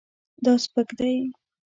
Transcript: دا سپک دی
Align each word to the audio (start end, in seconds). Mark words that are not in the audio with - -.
دا 0.45 0.53
سپک 0.63 0.87
دی 0.97 1.15